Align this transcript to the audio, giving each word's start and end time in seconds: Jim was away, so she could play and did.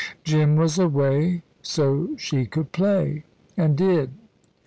Jim 0.23 0.55
was 0.55 0.79
away, 0.79 1.43
so 1.61 2.15
she 2.17 2.43
could 2.47 2.71
play 2.71 3.23
and 3.55 3.75
did. 3.77 4.09